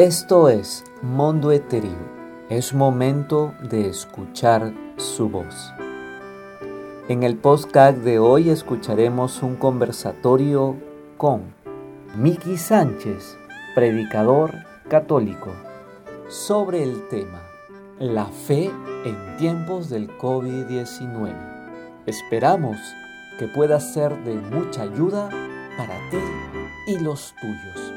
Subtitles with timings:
[0.00, 2.08] Esto es Mundo Etéreo.
[2.48, 5.74] Es momento de escuchar su voz.
[7.10, 10.74] En el podcast de hoy escucharemos un conversatorio
[11.18, 11.52] con
[12.16, 13.36] Miki Sánchez,
[13.74, 14.54] predicador
[14.88, 15.52] católico,
[16.30, 17.42] sobre el tema
[17.98, 18.70] La fe
[19.04, 21.34] en tiempos del COVID-19.
[22.06, 22.78] Esperamos
[23.38, 25.28] que pueda ser de mucha ayuda
[25.76, 26.16] para ti
[26.86, 27.92] y los tuyos.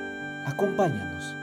[0.47, 1.42] Acompáñanos.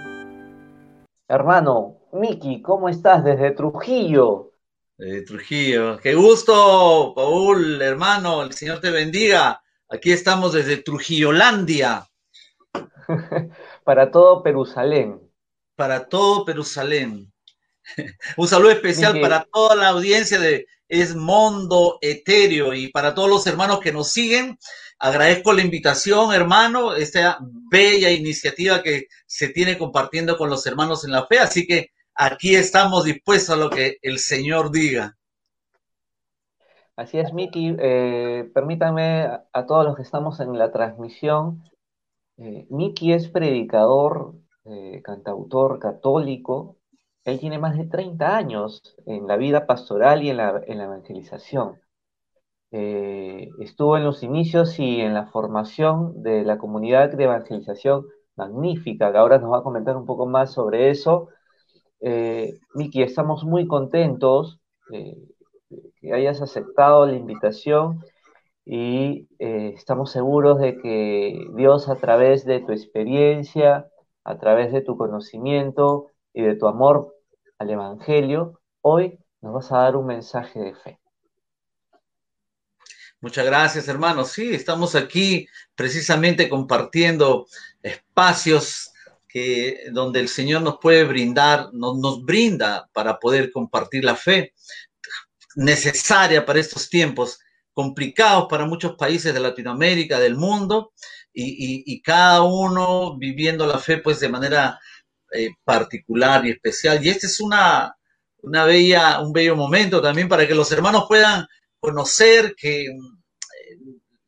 [1.30, 4.54] Hermano, Miki, ¿cómo estás desde Trujillo?
[4.98, 5.96] Desde Trujillo.
[5.98, 9.62] Qué gusto, Paul, hermano, el Señor te bendiga.
[9.88, 12.04] Aquí estamos desde Trujillolandia.
[13.84, 15.20] para todo Perusalén.
[15.76, 17.32] Para todo Perusalén.
[18.36, 23.46] Un saludo especial para toda la audiencia de Es Mundo Etéreo y para todos los
[23.46, 24.58] hermanos que nos siguen.
[25.00, 27.38] Agradezco la invitación, hermano, esta
[27.70, 31.38] bella iniciativa que se tiene compartiendo con los hermanos en la fe.
[31.38, 35.16] Así que aquí estamos dispuestos a lo que el Señor diga.
[36.96, 37.74] Así es, Miki.
[37.78, 41.64] Eh, permítanme a, todos los que estamos en la transmisión.
[42.36, 44.34] Eh, Miki es predicador,
[44.66, 46.76] eh, cantautor católico,
[47.24, 51.80] él tiene más de 30 años en la vida pastoral y en la, evangelización.
[52.72, 59.12] Eh, estuvo en los inicios y en la formación de la comunidad de evangelización magnífica,
[59.12, 61.28] que ahora nos va a comentar un poco más sobre eso.
[62.00, 64.60] Eh, Miki, estamos muy contentos
[64.92, 65.16] eh,
[66.00, 68.00] que hayas aceptado la invitación
[68.64, 73.88] y estamos seguros de que Dios a través de tu experiencia,
[74.24, 77.14] a través de tu conocimiento, y de tu amor
[77.58, 80.99] al Evangelio, hoy nos vas a dar un mensaje de fe.
[83.22, 84.32] Muchas gracias, hermanos.
[84.32, 87.46] Sí, estamos aquí precisamente compartiendo
[87.82, 88.92] espacios
[89.28, 94.54] que, donde el Señor nos puede brindar, nos, nos brinda para poder compartir la fe
[95.54, 97.40] necesaria para estos tiempos
[97.74, 100.92] complicados para muchos países de Latinoamérica, del mundo,
[101.32, 104.80] y, y, cada uno viviendo la fe pues de manera
[105.32, 107.04] eh, particular y especial.
[107.04, 107.94] Y este es una,
[108.42, 111.46] una bella, un bello momento también para que los hermanos puedan
[111.78, 112.88] conocer que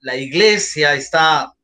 [0.03, 1.55] la iglesia está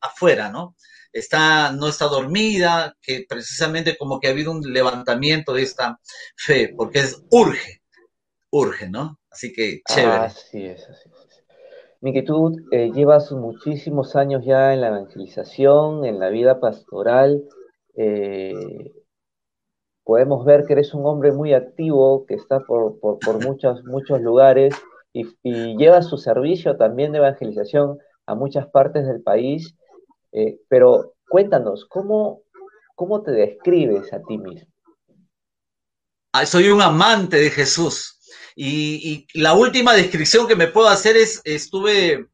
[0.00, 0.76] afuera, ¿no?
[1.12, 5.98] Está, no está dormida, que precisamente como que ha habido un levantamiento de esta
[6.36, 7.82] fe, porque es urge,
[8.50, 9.18] urge, ¿no?
[9.30, 10.16] Así que chévere.
[10.16, 12.24] Así es, así es.
[12.26, 17.44] Tú eh, llevas muchísimos años ya en la evangelización, en la vida pastoral,
[17.96, 18.92] eh,
[20.04, 22.98] podemos ver que eres un hombre muy activo, que está por,
[23.44, 24.74] muchos, muchos lugares
[25.14, 29.74] y, lleva su servicio también de evangelización a muchas partes del país.
[30.32, 32.42] Eh, pero cuéntanos, ¿cómo,
[32.96, 34.68] ¿cómo te describes a ti mismo?
[36.44, 38.18] soy un amante de Jesús.
[38.56, 42.28] Y, y, la última descripción que me puedo hacer es, estuve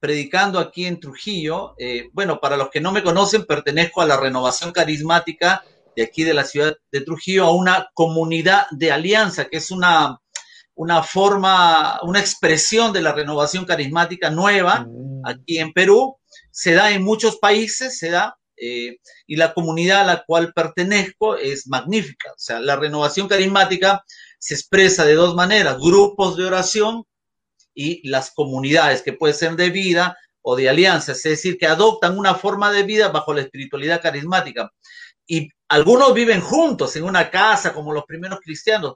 [0.00, 1.74] predicando aquí en Trujillo.
[1.78, 5.64] Eh, bueno, para los que no me conocen, pertenezco a la renovación carismática
[5.94, 10.20] de aquí de la ciudad de Trujillo, a una comunidad de alianza, que es una,
[10.76, 15.26] una forma, una expresión de la renovación carismática nueva mm.
[15.26, 16.16] aquí en Perú.
[16.50, 21.36] Se da en muchos países, se da, eh, y la comunidad a la cual pertenezco
[21.36, 22.30] es magnífica.
[22.30, 24.04] O sea, la renovación carismática
[24.38, 27.04] se expresa de dos maneras, grupos de oración
[27.74, 32.18] y las comunidades que pueden ser de vida o de alianza, es decir, que adoptan
[32.18, 34.70] una forma de vida bajo la espiritualidad carismática.
[35.26, 38.94] Y algunos viven juntos en una casa como los primeros cristianos.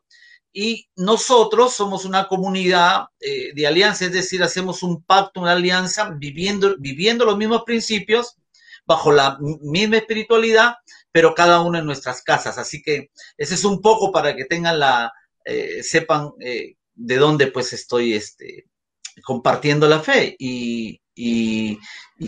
[0.52, 6.10] Y nosotros somos una comunidad eh, de alianza, es decir, hacemos un pacto, una alianza,
[6.16, 8.36] viviendo, viviendo los mismos principios,
[8.84, 10.74] bajo la misma espiritualidad,
[11.12, 12.58] pero cada uno en nuestras casas.
[12.58, 15.12] Así que ese es un poco para que tengan la,
[15.44, 18.66] eh, sepan eh, de dónde pues estoy este,
[19.22, 21.00] compartiendo la fe y,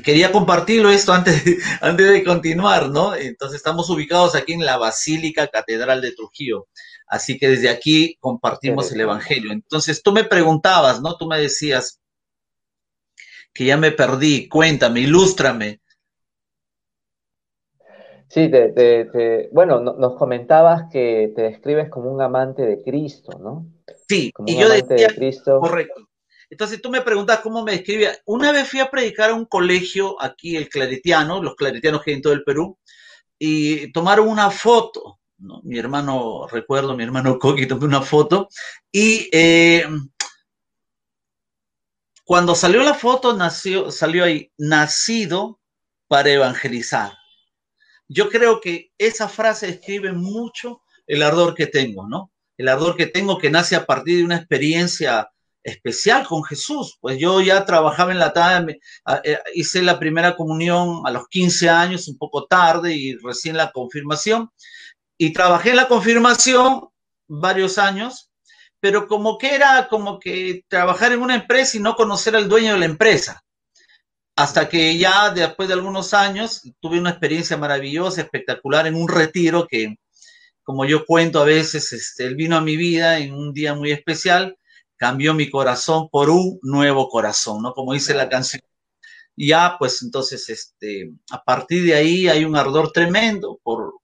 [0.05, 1.43] quería compartirlo esto antes,
[1.81, 3.15] antes de continuar, ¿no?
[3.15, 6.69] Entonces estamos ubicados aquí en la Basílica Catedral de Trujillo,
[7.13, 9.53] así que desde aquí compartimos el Evangelio.
[9.53, 11.19] Entonces tú me preguntabas, ¿no?
[11.19, 12.01] Tú me decías
[13.53, 15.83] que ya me perdí, cuéntame, ilústrame.
[18.29, 18.51] Sí,
[19.53, 23.67] bueno, nos comentabas que te describes como un amante de Cristo, ¿no?
[24.09, 25.61] Sí, y yo decía, Cristo.
[25.61, 26.09] correcto.
[26.49, 28.17] Entonces tú me preguntas cómo me describía.
[28.25, 32.17] Una vez fui a predicar a un colegio aquí, el Claretiano, los claretianos que hay
[32.17, 32.79] en todo el Perú,
[33.39, 35.19] y tomaron una foto.
[35.65, 38.49] Mi hermano, recuerdo, mi hermano Coqui tomó una foto,
[38.93, 39.85] y eh,
[42.25, 45.61] cuando salió la foto, nació, salió ahí, nacido
[46.07, 47.13] para evangelizar.
[48.09, 52.31] yo creo que esa frase describe mucho el ardor que tengo, ¿no?
[52.59, 55.33] El ardor que tengo que nace a partir de una experiencia
[55.65, 56.99] especial con Jesús.
[57.01, 58.81] Pues yo ya trabajaba en la tarde,
[59.25, 63.73] eh, hice la primera comunión a los 15 años, un poco tarde, y recién la
[63.73, 64.51] confirmación.
[65.19, 66.89] Y trabajé en la confirmación
[67.29, 68.31] varios años,
[68.81, 72.73] pero como que era como que trabajar en una empresa y no conocer al dueño
[72.73, 73.45] de la empresa.
[74.35, 79.67] Hasta que ya después de algunos años tuve una experiencia maravillosa, espectacular, en un retiro
[79.69, 79.97] que,
[80.63, 83.93] como yo cuento a veces, este, él vino a mi vida en un día muy
[83.93, 84.57] especial
[85.03, 87.73] cambió mi corazón por un nuevo corazón, ¿no?
[87.73, 88.63] Como dice la canción.
[89.37, 93.95] Ya, pues entonces, este, a partir de ahí hay un ardor tremendo por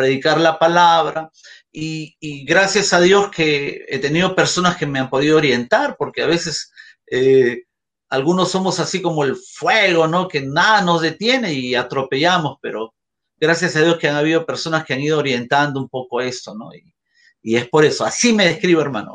[0.00, 1.30] predicar la palabra
[1.70, 2.16] y,
[2.46, 6.72] gracias a Dios que he tenido personas que me han podido orientar, porque a veces
[7.10, 7.64] eh,
[8.08, 10.26] algunos somos así como el fuego, ¿no?
[10.26, 12.94] Que nada nos detiene y atropellamos, pero
[13.38, 16.74] gracias a Dios que han habido personas que han ido orientando un poco esto, ¿no?
[16.74, 16.94] Y,
[17.42, 19.12] y es por eso, así me describo, hermano.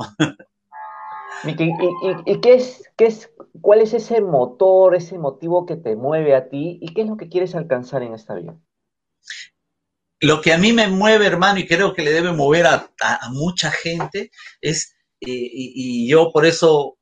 [1.46, 1.56] ¿y,
[2.42, 6.78] qué es, qué es, cuál es ese motor, ese motivo que te mueve a ti
[6.80, 8.56] y qué es lo que quieres alcanzar en esta vida?
[10.26, 12.90] Lo que a mí me mueve, hermano, y creo que le debe mover a,
[13.30, 16.98] mucha gente, es, eh, y, yo por eso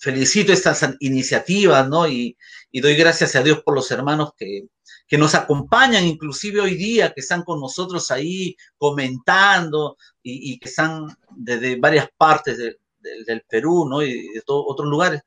[0.00, 2.08] felicito estas iniciativas, ¿no?
[2.08, 2.36] Y,
[2.72, 4.64] doy gracias a Dios por los hermanos que,
[5.06, 11.16] que nos acompañan, inclusive hoy día, que están con nosotros ahí comentando y, que están
[11.36, 12.78] desde varias partes de,
[13.24, 14.02] del, Perú, ¿no?
[14.02, 15.22] Y de otros lugares.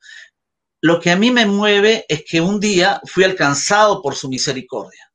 [0.81, 5.07] Lo que a mí me mueve es que un día fui alcanzado por su misericordia.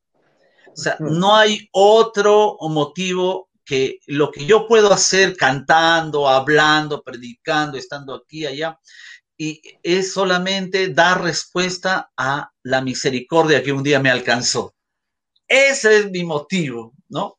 [0.73, 7.77] O sea, no hay otro motivo que lo que yo puedo hacer cantando, hablando, predicando,
[7.77, 8.79] estando aquí, allá,
[9.37, 14.75] y es solamente dar respuesta a la misericordia que un día me alcanzó.
[15.47, 17.37] Ese es mi motivo, ¿no?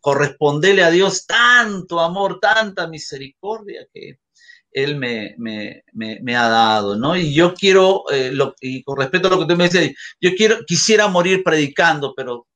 [0.00, 4.18] Corresponderle a Dios tanto amor, tanta misericordia que,
[4.76, 7.16] él me, ha dado, ¿no?
[7.16, 8.30] Y yo quiero, eh,
[8.60, 9.90] y con respecto a lo que tú me decías,
[10.20, 12.46] yo quiero, quisiera morir predicando, pero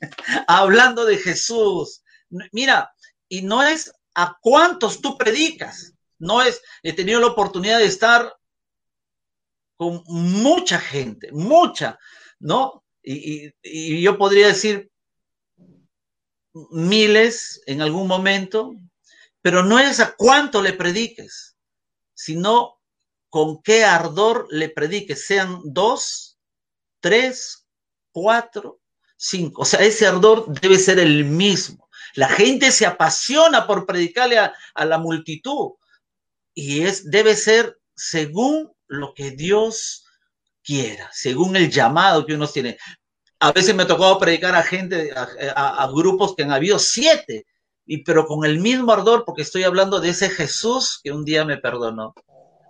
[0.46, 2.04] hablando de Jesús.
[2.52, 2.94] Mira,
[3.28, 8.32] y no es a cuántos tú predicas, no es, he tenido la oportunidad de estar
[9.76, 11.98] con mucha gente, mucha,
[12.38, 12.84] ¿no?
[13.02, 14.90] y yo podría decir
[16.70, 18.76] miles en algún momento,
[19.44, 21.54] pero no es a cuánto le prediques,
[22.14, 22.80] sino
[23.28, 26.38] con qué ardor le prediques, sean dos,
[26.98, 27.66] tres,
[28.10, 28.80] cuatro,
[29.18, 29.60] cinco.
[29.60, 31.90] O sea, ese ardor debe ser el mismo.
[32.14, 34.54] La gente se apasiona por predicarle a,
[34.86, 35.72] la multitud
[36.54, 40.06] y es, debe ser según lo que Dios
[40.62, 42.78] quiera, según el llamado que uno tiene.
[43.40, 47.44] A veces me ha tocado predicar a gente, a grupos que han habido siete,
[47.86, 51.44] y pero con el mismo ardor, porque estoy hablando de ese Jesús que un día
[51.44, 52.14] me perdonó.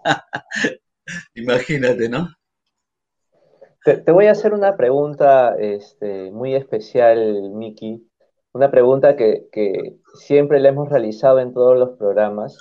[1.35, 2.29] Imagínate, ¿no?
[3.85, 8.09] Te, voy a hacer una pregunta este, muy especial, Miki.
[8.53, 12.57] Una pregunta que, siempre le hemos realizado en todos los programas.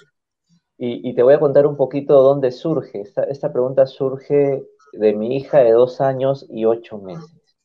[0.77, 2.99] Y, te voy a contar un poquito dónde surge.
[2.99, 7.55] Esta, esta pregunta surge de mi hija de dos años y ocho meses.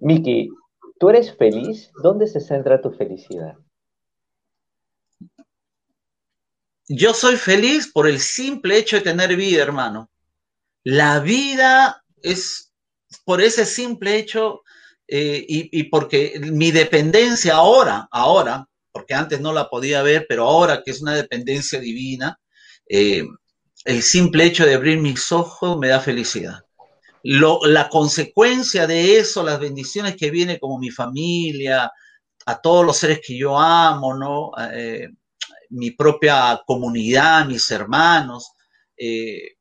[0.00, 0.48] Miki,
[0.98, 1.90] ¿Tú eres feliz?
[2.02, 3.56] ¿Dónde se centra tu felicidad?
[6.88, 10.10] Yo soy feliz por el simple hecho de tener vida, hermano.
[10.82, 12.72] La vida es
[13.24, 14.62] por ese simple hecho
[15.06, 20.82] eh, y, porque mi dependencia ahora, ahora, porque antes no la podía ver, pero ahora
[20.82, 22.40] que es una dependencia divina,
[22.88, 23.24] eh,
[23.84, 26.67] el simple hecho de abrir mis ojos me da felicidad
[27.22, 31.90] la consecuencia de eso, las bendiciones que viene como mi familia,
[32.46, 34.52] a todos los seres que yo amo, ¿no?
[34.72, 35.08] Eh,
[35.70, 38.52] mi propia comunidad, mis hermanos,
[38.96, 39.56] eh,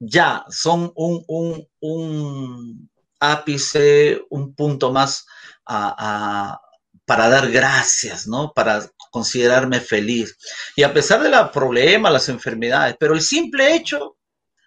[0.00, 5.24] ya son un, ápice, un punto más
[5.64, 8.52] para dar gracias, ¿no?
[8.52, 10.36] Para considerarme feliz.
[10.74, 14.16] Y a pesar de los problemas, las enfermedades, pero el simple hecho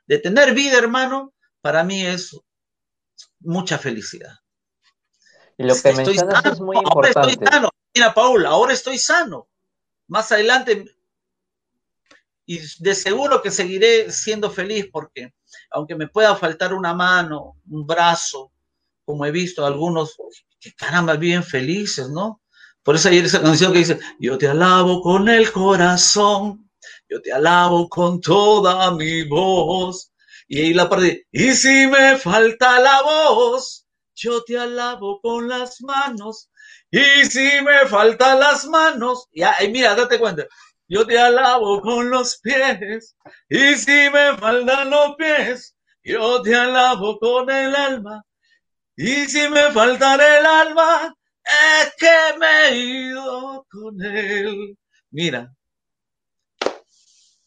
[0.07, 2.35] de tener vida, hermano, para mí es
[3.39, 4.33] mucha felicidad.
[5.57, 7.69] Y lo que estoy mencionas es muy ahora Estoy sano.
[7.93, 9.47] Mira, Paul, ahora estoy sano.
[10.07, 10.85] Más adelante,
[12.45, 15.33] y de seguro que seguiré siendo feliz porque
[15.71, 18.53] aunque me pueda faltar una mano, un brazo,
[19.03, 20.15] como he visto algunos
[20.59, 22.41] que caramba viven felices, ¿no?
[22.83, 26.66] Por eso hay esa canción que dice, yo te alabo con el corazón,
[27.09, 30.11] yo te alabo con toda mi voz.
[30.47, 33.85] Y ahí la parte, y si me falta la voz,
[34.15, 36.49] yo te alabo con las manos.
[36.89, 40.45] Y si me faltan las manos, y mira, date cuenta,
[40.87, 43.15] yo te alabo con los pies.
[43.49, 48.23] Y si me faltan los pies, yo te alabo con el alma.
[48.95, 54.77] Y si me faltara el alma, es que me he ido con él.
[55.11, 55.56] Mira.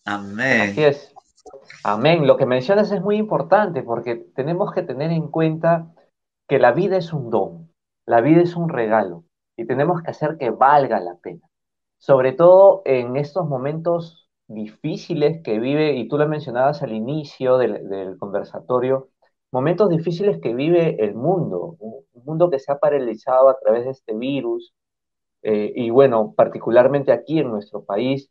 [0.05, 0.71] Amén.
[0.71, 1.15] Así es.
[1.85, 2.27] Amén.
[2.27, 5.93] Lo que mencionas es muy importante porque tenemos que tener en cuenta
[6.49, 7.73] que la vida es un don,
[8.07, 9.25] la vida es un regalo
[9.57, 11.47] y tenemos que hacer que valga la pena.
[11.99, 18.17] Sobre todo en estos momentos difíciles que vive, y tú lo mencionabas al inicio del,
[18.19, 19.11] conversatorio,
[19.53, 23.91] momentos difíciles que vive el mundo, un mundo que se ha paralizado a través de
[23.91, 24.75] este virus,
[25.43, 28.31] eh, y bueno, particularmente aquí en nuestro país,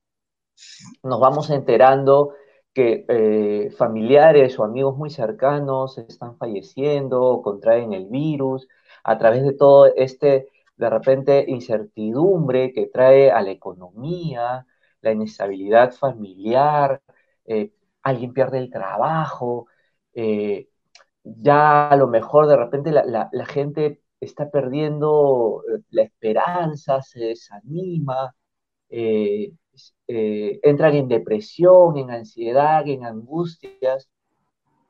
[1.04, 2.34] nos vamos enterando
[2.74, 8.68] que eh, familiares o amigos muy cercanos están falleciendo o contraen el virus.
[9.04, 14.66] A través de todo este, de repente, incertidumbre que trae a la economía,
[15.02, 17.02] la inestabilidad familiar,
[17.46, 17.72] eh,
[18.04, 19.68] alguien pierde el trabajo,
[20.14, 20.70] eh,
[21.24, 28.36] ya a lo mejor de repente la, gente está perdiendo la esperanza, se desanima,
[30.08, 34.10] entran en depresión, en ansiedad, en angustias.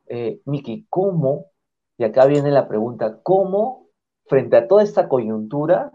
[0.08, 1.52] Eh, Miki, ¿cómo?
[1.98, 3.90] Y acá viene la pregunta, ¿cómo
[4.26, 5.92] frente a toda esta coyuntura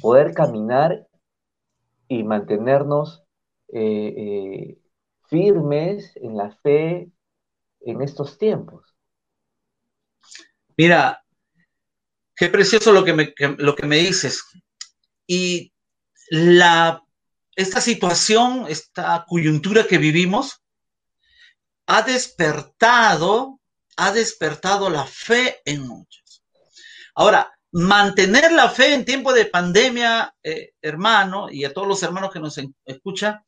[0.00, 1.06] poder caminar
[2.08, 3.24] y mantenernos
[3.72, 4.78] eh,
[5.28, 7.10] firmes en la fe
[7.80, 8.94] en estos tiempos?
[10.76, 11.22] Mira,
[12.34, 14.42] qué precioso lo que me, lo que me dices.
[15.26, 15.72] Y
[16.30, 17.02] la
[17.54, 20.62] esta situación, esta coyuntura que vivimos,
[21.86, 23.60] ha despertado,
[23.96, 26.42] ha despertado la fe en muchos.
[27.14, 32.32] Ahora, mantener la fe en tiempo de pandemia, eh, hermano, y a todos los hermanos
[32.32, 33.42] que nos escuchan,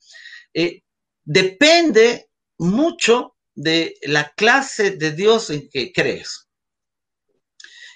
[0.52, 0.82] eh,
[1.22, 6.48] depende mucho de la clase de Dios en que crees.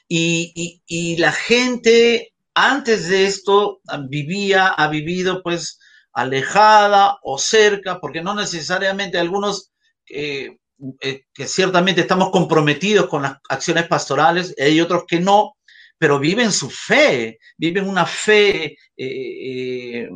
[0.09, 5.79] Y, y la gente antes de esto vivía, ha vivido pues
[6.19, 9.71] alejada o cerca, porque no necesariamente algunos
[10.09, 10.59] eh,
[11.01, 15.55] eh, que ciertamente estamos comprometidos con las acciones pastorales, hay otros que no,
[15.97, 20.09] pero viven su fe, viven una fe eh,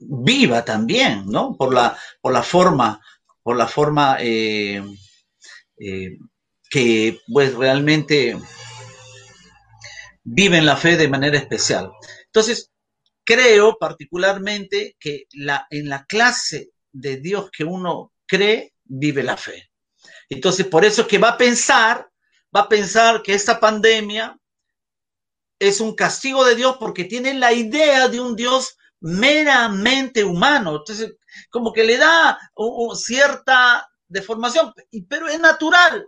[0.00, 1.56] viva también, ¿no?
[1.56, 3.00] Por la, por la forma,
[3.44, 4.80] por la forma que
[7.32, 8.36] pues realmente
[10.24, 11.92] viven la fe de manera especial.
[12.24, 12.72] Entonces,
[13.26, 19.70] creo particularmente que la, en la clase de Dios que uno cree, vive la fe.
[20.28, 22.08] Entonces, por eso es que va a pensar,
[22.54, 24.38] va a pensar que esta pandemia
[25.58, 30.76] es un castigo de Dios porque tiene la idea de un Dios meramente humano.
[30.76, 31.14] Entonces,
[31.50, 32.38] como que le da
[32.94, 34.72] cierta deformación,
[35.08, 36.06] pero es natural,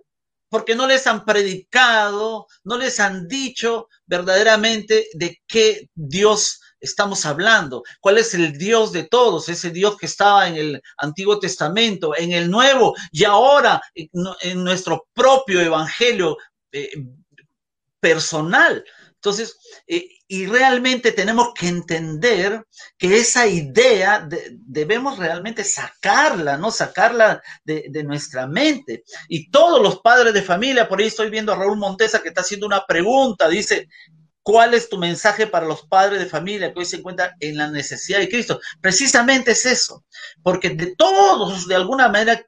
[0.48, 7.82] porque no les han predicado, no les han dicho verdaderamente de qué Dios estamos hablando?
[8.00, 9.48] ¿Cuál es el Dios de todos?
[9.48, 15.06] Ese Dios que estaba en el Antiguo Testamento, en el Nuevo y ahora en, nuestro
[15.12, 16.36] propio Evangelio
[16.72, 16.90] eh,
[18.00, 18.84] personal.
[19.14, 22.64] Entonces, eh, y realmente tenemos que entender
[22.96, 26.70] que esa idea debemos realmente sacarla, ¿no?
[26.70, 29.02] Sacarla de, de, nuestra mente.
[29.28, 32.42] Y todos los padres de familia, por ahí estoy viendo a Raúl Montesa que está
[32.42, 33.88] haciendo una pregunta, dice,
[34.48, 37.68] ¿Cuál es tu mensaje para los padres de familia que hoy se encuentran en la
[37.68, 38.58] necesidad de Cristo?
[38.80, 40.06] Precisamente es eso,
[40.42, 42.42] porque de todos de alguna manera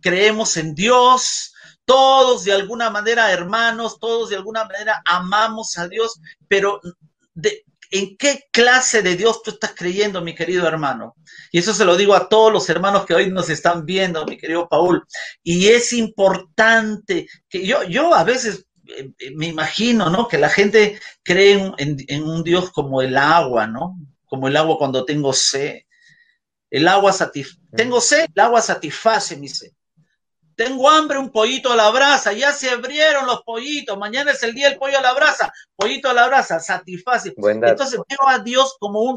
[0.00, 1.52] creemos en Dios,
[1.84, 6.18] todos de alguna manera hermanos, todos de alguna manera amamos a Dios,
[6.48, 6.80] pero
[7.34, 11.16] de, ¿en qué clase de Dios tú estás creyendo, mi querido hermano?
[11.50, 14.38] Y eso se lo digo a todos los hermanos que hoy nos están viendo, mi
[14.38, 15.04] querido Paul.
[15.42, 18.64] Y es importante que yo, yo a veces
[19.34, 20.28] me imagino, ¿no?
[20.28, 23.98] Que la gente cree en, un Dios como el agua, ¿no?
[24.26, 25.80] Como el agua cuando tengo sed.
[26.70, 27.60] El agua satisface.
[27.76, 29.72] Tengo sed, el agua satisface mi sed.
[30.64, 32.32] Tengo hambre, un pollito a la brasa.
[32.32, 33.98] Ya se abrieron los pollitos.
[33.98, 35.52] Mañana es el día del pollo a la brasa.
[35.74, 37.34] Pollito a la brasa, satisface.
[37.36, 39.16] Entonces veo a Dios como un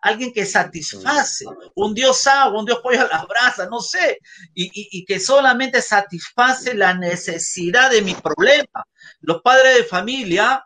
[0.00, 1.44] alguien que satisface,
[1.74, 4.20] un Dios agua, un Dios pollo a la brasa, no sé,
[4.54, 8.84] y, y, que solamente satisface la necesidad de mi problema.
[9.20, 10.64] Los padres de familia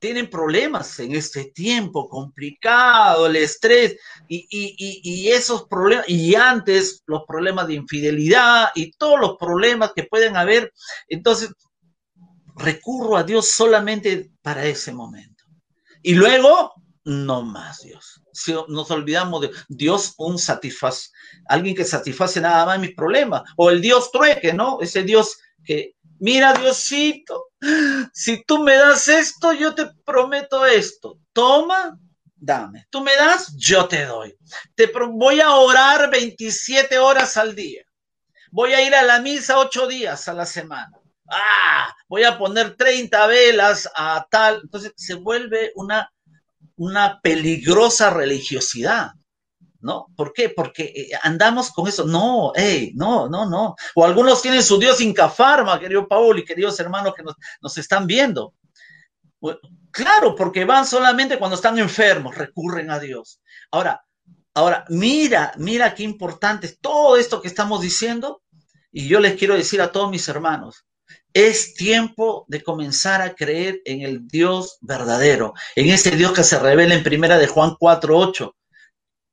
[0.00, 3.96] tienen problemas en este tiempo complicado, el estrés
[4.28, 10.36] y, esos problemas, y antes los problemas de infidelidad y todos los problemas que pueden
[10.36, 10.72] haber.
[11.06, 11.52] Entonces,
[12.56, 15.44] recurro a Dios solamente para ese momento.
[16.02, 16.72] Y luego,
[17.04, 18.22] no más Dios.
[18.32, 21.12] Si nos olvidamos de Dios, un satisfaz,
[21.46, 24.80] alguien que satisface nada más mis problemas, o el Dios trueque, ¿no?
[24.80, 27.48] Ese Dios que, mira Diosito,
[28.12, 31.18] si tú me das esto, yo te prometo esto.
[31.32, 31.98] Toma,
[32.36, 32.86] dame.
[32.90, 34.36] Tú me das, yo te doy.
[34.74, 37.82] Te voy a orar 27 horas al día.
[38.50, 40.90] Voy a ir a la misa ocho días a la semana.
[41.30, 44.60] Ah, voy a poner 30 velas a tal.
[44.62, 46.12] Entonces se vuelve una,
[46.76, 49.12] una peligrosa religiosidad.
[49.80, 50.06] ¿No?
[50.16, 50.50] ¿Por qué?
[50.50, 52.06] Porque eh, andamos con eso.
[52.06, 53.74] No, hey, no, no, no.
[53.94, 58.06] O algunos tienen su Dios incafarma, querido Paul y queridos hermanos que nos, nos están
[58.06, 58.54] viendo.
[59.90, 63.40] claro, porque van solamente cuando están enfermos, recurren a Dios.
[63.70, 64.04] Ahora,
[64.54, 68.42] ahora, mira, mira qué importante es todo esto que estamos diciendo.
[68.92, 70.84] Y yo les quiero decir a todos mis hermanos,
[71.32, 76.58] es tiempo de comenzar a creer en el Dios verdadero, en ese Dios que se
[76.58, 78.52] revela en primera de Juan 4:8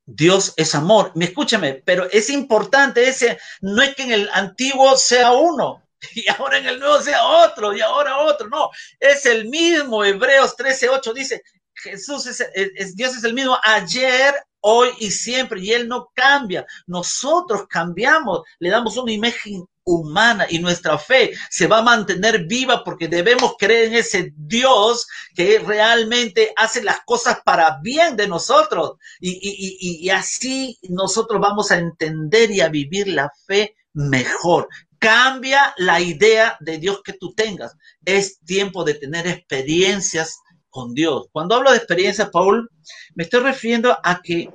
[0.08, 1.12] Dios es amor.
[1.16, 5.84] Me escúchame, pero es importante ese, no es que en el antiguo sea uno
[6.16, 10.04] y ahora en el nuevo sea otro y ahora otro, no, es el mismo.
[10.04, 15.88] Hebreos 13:8 dice, Jesús es, Dios es el mismo ayer, hoy y siempre y él
[15.90, 16.66] no cambia.
[16.88, 22.84] Nosotros cambiamos, le damos una imagen humana y nuestra fe se va a mantener viva
[22.84, 28.98] porque debemos creer en ese Dios que realmente hace las cosas para bien de nosotros
[29.20, 34.67] y, y así nosotros vamos a entender y a vivir la fe mejor.
[35.00, 37.75] Cambia la idea de Dios que tú tengas.
[38.03, 40.38] Es tiempo de tener experiencias
[40.70, 41.27] con Dios.
[41.32, 42.70] Cuando hablo de experiencias, Paul,
[43.15, 44.50] me estoy refiriendo a que,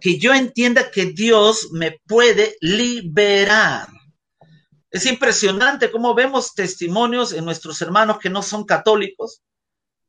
[0.00, 3.86] que yo entienda que Dios me puede liberar
[4.90, 9.42] es impresionante cómo vemos testimonios en nuestros hermanos que no son católicos.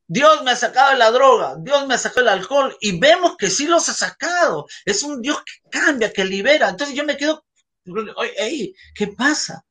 [0.08, 3.36] Dios me ha sacado de la droga, Dios me ha sacado el alcohol y vemos
[3.36, 4.66] que sí los ha sacado.
[4.84, 6.68] Es un Dios que cambia, que libera.
[6.68, 7.44] Entonces yo me quedo,
[8.94, 9.64] ¿qué pasa?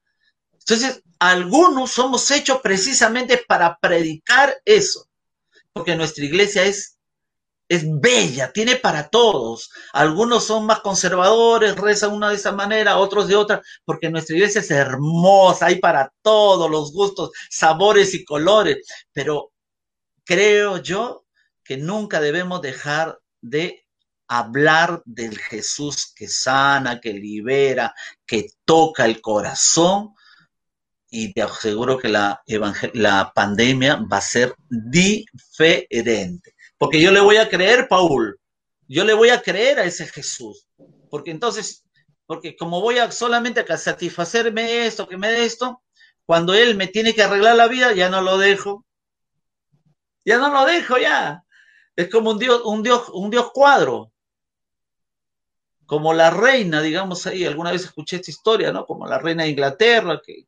[0.53, 5.07] Entonces, algunos somos hechos precisamente para predicar eso,
[5.73, 6.97] porque nuestra iglesia es
[7.71, 9.71] es bella, tiene para todos.
[9.93, 14.59] Algunos son más conservadores, rezan una de esa manera, otros de otra, porque nuestra iglesia
[14.59, 18.85] es hermosa, hay para todos los gustos, sabores y colores.
[19.13, 19.53] Pero
[20.25, 21.23] creo yo
[21.63, 23.85] que nunca debemos dejar de
[24.27, 30.13] hablar del Jesús que sana, que libera, que toca el corazón.
[31.09, 32.41] Y te aseguro que la,
[32.93, 36.53] la pandemia va a ser diferente.
[36.81, 38.39] Porque yo le voy a creer, Paul.
[38.87, 40.65] Yo le voy a creer a ese Jesús.
[41.11, 41.85] Porque entonces,
[42.25, 45.83] porque como voy a solamente a satisfacerme esto, que me dé esto,
[46.25, 48.83] cuando Él me tiene que arreglar la vida, ya no lo dejo.
[50.25, 51.43] Ya no lo dejo, ya.
[51.95, 54.11] Es como un Dios, un Dios, un Dios cuadro.
[55.85, 58.87] Como la reina, digamos ahí, alguna vez escuché esta historia, ¿no?
[58.87, 60.47] Como la reina de Inglaterra, que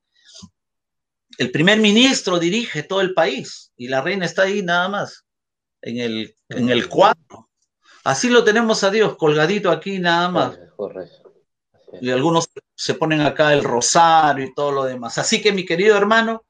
[1.37, 5.22] el primer ministro dirige todo el país y la reina está ahí nada más
[5.83, 7.49] en el, en el cuadro.
[8.03, 10.59] Así lo tenemos a Dios colgadito aquí nada más.
[12.01, 15.17] Y algunos se ponen acá el rosario y todo lo demás.
[15.17, 16.43] Así que mi querido hermano,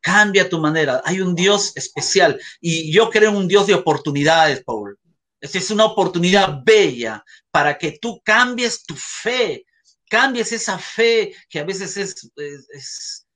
[0.00, 1.00] cambia tu manera.
[1.04, 4.98] Hay un Dios especial y yo creo un Dios de oportunidades, Paul.
[5.40, 9.64] Esta es una oportunidad bella para que tú cambies tu fe,
[10.08, 13.26] cambies esa fe que a veces es, es es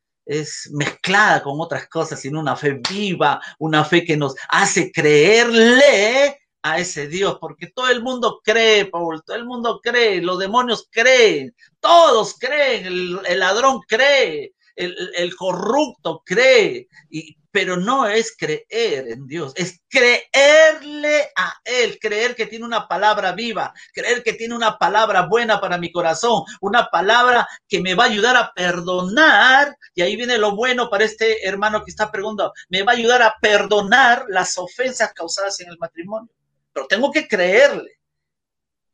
[0.73, 6.79] mezclada con otras cosas, sino una fe viva, una fe que nos hace creerle a
[6.79, 11.55] ese Dios, porque todo el mundo cree, Paul, todo el mundo cree, los demonios creen,
[11.79, 19.27] todos creen, el, ladrón cree, el, el, corrupto cree, y pero no es creer en
[19.27, 24.77] Dios, es creerle a Él, creer que tiene una palabra viva, creer que tiene una
[24.77, 30.03] palabra buena para mi corazón, una palabra que me va a ayudar a perdonar, y
[30.03, 33.35] ahí viene lo bueno para este hermano que está preguntando, me va a ayudar a
[33.41, 36.31] perdonar las ofensas causadas en el matrimonio,
[36.75, 37.93] pero tengo que creerle.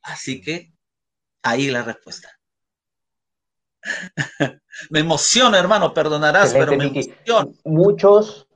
[0.03, 0.73] Así que
[1.43, 2.31] ahí la respuesta.
[4.91, 7.51] me emociona, hermano, perdonarás, pero me emociona.
[7.65, 8.47] Muchos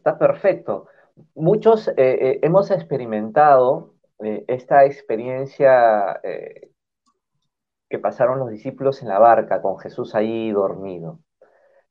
[0.00, 0.86] Está perfecto.
[1.34, 3.92] Muchos eh, eh, hemos experimentado
[4.24, 11.20] eh, esta experiencia que pasaron los discípulos en la barca con Jesús ahí dormido,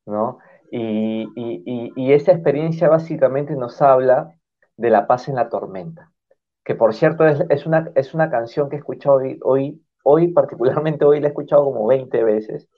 [0.08, 0.40] ¿no?
[0.72, 4.36] Y, y, esa experiencia básicamente nos habla
[4.76, 6.12] de la paz en la tormenta,
[6.64, 11.06] que por cierto es, una, es una canción que he escuchado hoy, hoy, hoy, particularmente
[11.06, 12.70] hoy la he escuchado como 20 veces,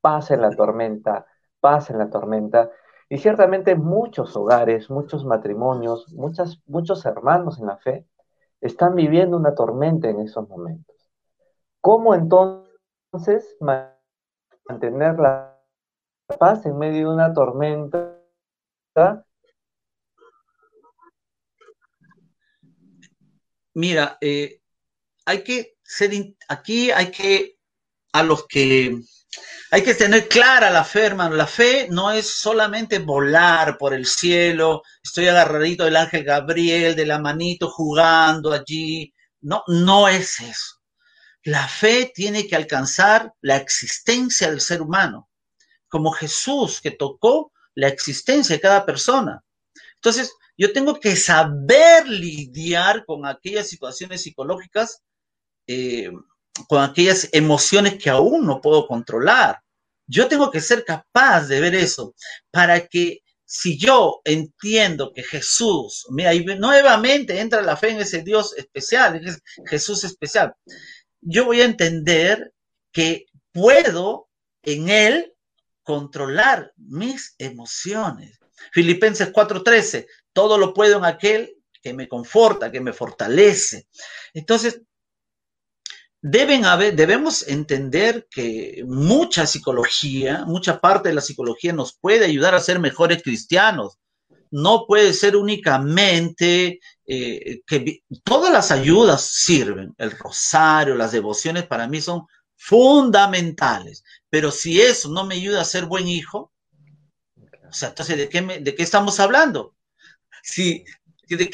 [0.00, 1.26] paz en la tormenta,
[1.60, 2.70] paz en la tormenta.
[3.08, 8.06] Y ciertamente muchos hogares, muchos matrimonios, muchas, muchos hermanos en la fe
[8.60, 10.96] están viviendo una tormenta en esos momentos.
[11.80, 13.56] ¿Cómo entonces
[14.68, 15.56] mantener la
[16.38, 18.16] paz en medio de una tormenta?
[23.74, 24.60] Mira, eh,
[25.26, 26.10] hay que ser,
[26.48, 27.58] aquí hay que,
[28.12, 28.98] a los que,
[29.70, 31.34] hay que tener clara la fe, hermano.
[31.34, 37.06] La fe no es solamente volar por el cielo, estoy agarradito del ángel Gabriel, de
[37.06, 39.12] la manito jugando allí.
[39.40, 40.76] No, no es eso.
[41.42, 45.28] La fe tiene que alcanzar la existencia del ser humano,
[45.88, 49.44] como Jesús que tocó la existencia de cada persona.
[49.96, 55.02] Entonces, yo tengo que saber lidiar con aquellas situaciones psicológicas
[55.66, 56.10] eh,
[56.68, 59.60] con aquellas emociones que aún no puedo controlar.
[60.06, 62.14] Yo tengo que ser capaz de ver eso
[62.50, 68.22] para que si yo entiendo que Jesús, mira, y nuevamente entra la fe en ese
[68.22, 69.20] Dios especial,
[69.66, 70.54] Jesús especial,
[71.20, 72.52] yo voy a entender
[72.92, 74.28] que puedo
[74.62, 75.34] en Él
[75.82, 78.38] controlar mis emociones.
[78.72, 83.86] Filipenses 4:13, todo lo puedo en aquel que me conforta, que me fortalece.
[84.34, 84.82] Entonces,
[86.22, 92.54] deben haber, debemos entender que mucha psicología, mucha parte de la psicología nos puede ayudar
[92.54, 93.98] a ser mejores cristianos.
[94.50, 99.94] No puede ser únicamente eh, que todas las ayudas sirven.
[99.98, 102.26] El rosario, las devociones para mí son
[102.56, 104.02] fundamentales.
[104.30, 106.52] Pero si eso no me ayuda a ser buen hijo,
[107.68, 109.74] o sea, entonces, ¿de qué, de qué estamos hablando?
[110.42, 110.84] Si
[111.28, 111.50] ¿De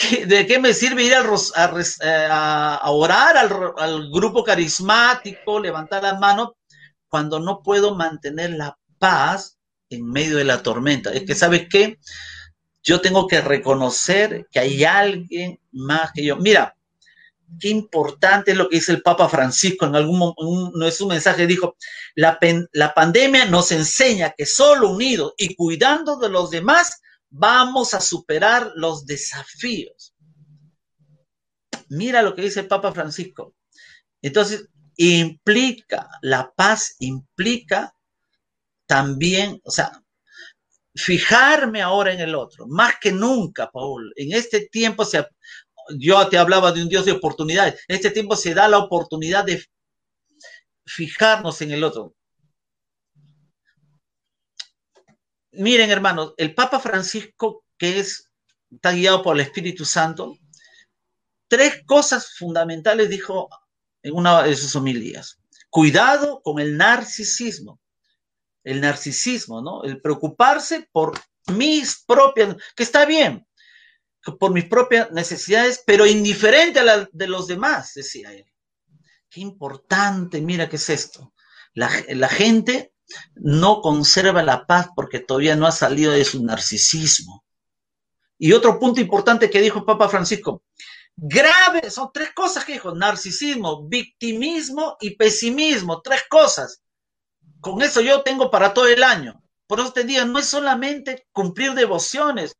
[0.46, 6.50] qué, me sirve ir eh, a, orar al, grupo carismático, levantar las manos,
[7.08, 9.56] cuando no puedo mantener la paz
[9.88, 11.10] en medio de la tormenta?
[11.12, 11.98] Es que, ¿sabes qué?
[12.82, 16.36] Yo tengo que reconocer que hay alguien más que yo.
[16.36, 16.76] Mira,
[17.58, 21.08] qué importante es lo que dice el Papa Francisco en algún momento, no es un
[21.08, 21.76] mensaje, dijo,
[22.14, 22.38] la,
[22.72, 27.00] la pandemia nos enseña que solo unidos y cuidando de los demás
[27.32, 30.14] vamos a superar los desafíos.
[31.88, 33.54] Mira lo que dice el Papa Francisco.
[34.20, 37.94] Entonces, implica, la paz implica
[38.86, 40.02] también, o sea,
[40.94, 44.12] fijarme ahora en el otro, más que nunca, Paul.
[44.16, 45.26] En este tiempo se,
[45.98, 49.44] yo te hablaba de un Dios de oportunidades, en este tiempo se da la oportunidad
[49.44, 49.64] de
[50.84, 52.14] fijarnos en el otro.
[55.52, 58.30] Miren, hermanos, el Papa Francisco, que es,
[58.70, 60.38] está guiado por el Espíritu Santo,
[61.46, 63.50] tres cosas fundamentales dijo
[64.02, 65.38] en una de sus homilías.
[65.68, 67.80] Cuidado con el narcisismo.
[68.64, 69.84] El narcisismo, ¿no?
[69.84, 73.46] El preocuparse por mis propias, que está bien,
[74.38, 78.46] por mis propias necesidades, pero indiferente a la de los demás, decía él.
[79.28, 81.34] Qué importante, mira qué es esto.
[81.74, 82.91] La, la gente
[83.34, 87.44] no conserva la paz porque todavía no ha salido de su narcisismo.
[88.38, 90.64] Y otro punto importante que dijo Papa Francisco,
[91.16, 96.82] grave, son tres cosas que dijo, narcisismo, victimismo y pesimismo, tres cosas.
[97.60, 99.40] Con eso yo tengo para todo el año.
[99.66, 102.56] Por eso te digo, no es solamente cumplir devociones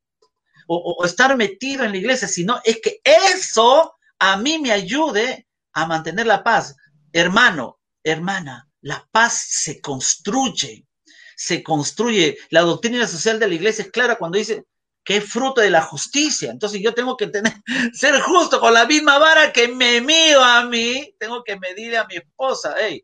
[0.68, 5.48] o, o estar metido en la iglesia, sino es que eso a mí me ayude
[5.72, 6.76] a mantener la paz.
[7.12, 10.86] Hermano, hermana, la paz se construye,
[11.36, 12.36] se construye.
[12.50, 14.64] La doctrina social de la iglesia es clara cuando dice
[15.04, 16.50] que es fruto de la justicia.
[16.50, 17.52] Entonces yo tengo que tener,
[17.92, 22.06] ser justo con la misma vara que me mido a mí, tengo que medirle a
[22.06, 23.02] mi esposa, hey,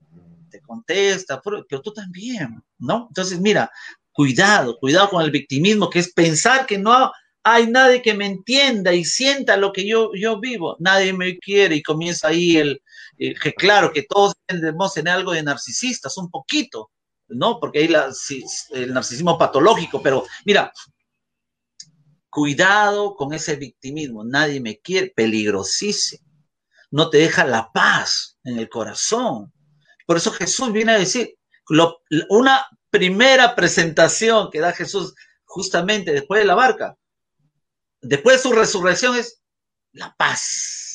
[0.51, 3.07] te contesta, pero tú también, ¿no?
[3.09, 3.71] Entonces mira,
[4.13, 7.13] cuidado, cuidado con el victimismo, que es pensar que no
[7.43, 11.77] hay nadie que me entienda y sienta lo que yo, yo vivo, nadie me quiere
[11.77, 12.83] y comienza ahí el,
[13.17, 16.91] que claro que todos debemos tener algo de narcisistas, un poquito,
[17.29, 17.59] ¿no?
[17.59, 17.95] Porque hay
[18.73, 20.73] el narcisismo patológico, pero mira,
[22.31, 26.23] cuidado con ese victimismo, nadie me quiere, peligrosísimo,
[26.91, 29.53] no te deja la paz en el corazón.
[30.07, 31.37] Por eso Jesús viene a decir,
[32.31, 36.97] una primera presentación que da Jesús justamente después de la barca,
[38.01, 39.41] después de su resurrección es
[39.93, 40.89] la paz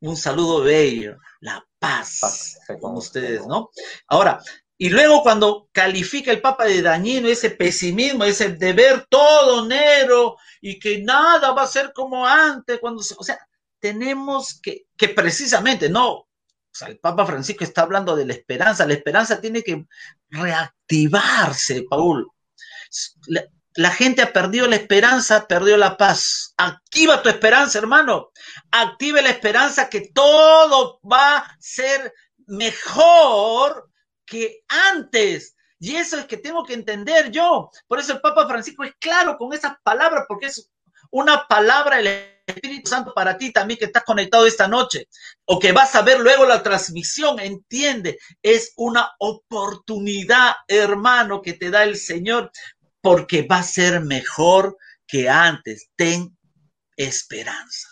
[0.00, 3.70] un saludo bello, la paz, con ustedes, ¿no?
[4.06, 4.40] Ahora,
[4.76, 10.36] y luego cuando califica el Papa de dañino ese pesimismo, ese de ver todo negro
[10.60, 13.38] y que nada va a ser como antes, cuando o sea,
[13.80, 16.28] tenemos que, que precisamente, no, o
[16.70, 19.84] sea, el Papa Francisco está hablando de la esperanza, la esperanza tiene que
[20.30, 22.28] reactivarse, Paul.
[23.26, 23.44] La,
[23.92, 26.52] gente ha perdido la esperanza, perdió la paz.
[26.56, 28.30] Activa tu esperanza, hermano.
[28.72, 32.12] Active la esperanza que todo va a ser
[32.48, 33.88] mejor
[34.26, 35.54] que antes.
[35.78, 37.70] Y eso es que tengo que entender yo.
[37.86, 40.68] Por eso el Papa Francisco es claro con esas palabras, porque es
[41.12, 45.08] una palabra del Espíritu Santo para ti también que estás conectado esta noche
[45.44, 51.70] o que vas a ver luego la transmisión, entiende, es una oportunidad, hermano, que te
[51.70, 52.50] da el Señor
[53.00, 55.90] porque va a ser mejor que antes.
[55.96, 56.36] Ten
[56.96, 57.88] esperanza.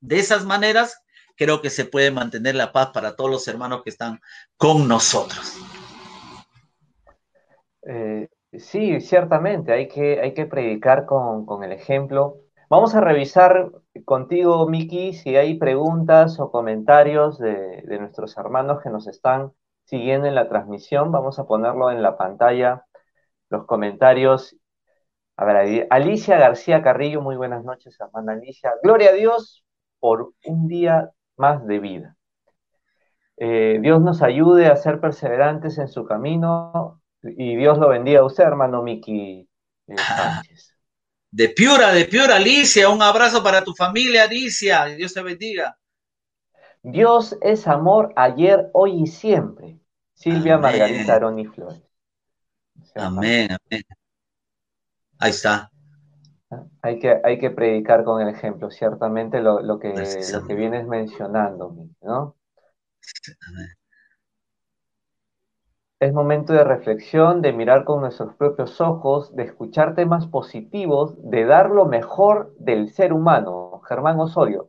[0.00, 1.00] De esas maneras,
[1.36, 4.20] creo que se puede mantener la paz para todos los hermanos que están
[4.56, 5.54] con nosotros.
[7.82, 12.38] Eh, Sí, ciertamente, hay que, hay que predicar con, el ejemplo.
[12.70, 13.70] Vamos a revisar
[14.04, 19.52] contigo, Miki, si hay preguntas o comentarios de, nuestros hermanos que nos están
[19.84, 21.12] siguiendo en la transmisión.
[21.12, 22.85] Vamos a ponerlo en la pantalla,
[23.50, 24.56] los comentarios.
[25.36, 28.72] A ver, Alicia García Carrillo, muy buenas noches, hermana Alicia.
[28.82, 29.64] Gloria a Dios
[30.00, 32.16] por un día más de vida.
[33.36, 38.24] Eh, Dios nos ayude a ser perseverantes en su camino y Dios lo bendiga a
[38.24, 39.46] usted, hermano Miki
[39.88, 40.74] eh, Sánchez.
[41.30, 45.76] De Piura, de Piura, Alicia, un abrazo para tu familia, Alicia, Dios te bendiga.
[46.82, 49.80] Dios es amor ayer, hoy y siempre.
[50.14, 51.85] Silvia Margarita Aroni Flores.
[52.94, 53.82] Amén, amén.
[55.18, 55.70] Ahí está.
[56.82, 59.88] Hay que, hay que predicar con el ejemplo, ciertamente lo, que,
[60.32, 62.36] lo que vienes mencionando, ¿no?
[63.48, 63.68] Amén.
[65.98, 71.46] Es momento de reflexión, de mirar con nuestros propios ojos, de escuchar temas positivos, de
[71.46, 73.80] dar lo mejor del ser humano.
[73.88, 74.68] Germán Osorio.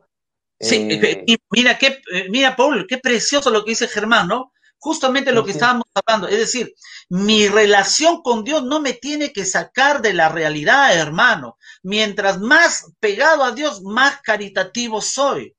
[0.58, 4.52] Sí, eh, mira, qué, eh, mira, Paul, qué precioso lo que dice Germán, ¿no?
[4.78, 6.28] Justamente lo que estábamos hablando.
[6.28, 6.74] Es decir,
[7.08, 11.58] mi relación con Dios no me tiene que sacar de la realidad, hermano.
[11.82, 15.56] Mientras más pegado a Dios, más caritativo soy,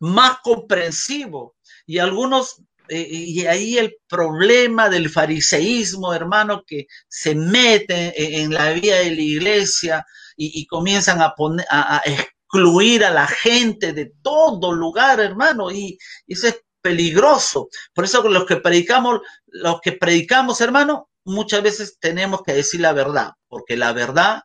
[0.00, 1.56] más comprensivo.
[1.86, 8.72] Y algunos eh, y ahí el problema del fariseísmo, hermano, que se mete en, la
[8.72, 14.72] vida de la iglesia y, comienzan a, poner, a, excluir a la gente de todo
[14.72, 17.68] lugar, hermano, y, eso es peligroso.
[17.94, 22.92] Por eso los que predicamos, los que predicamos, hermano, muchas veces tenemos que decir la
[22.92, 24.42] verdad, porque la verdad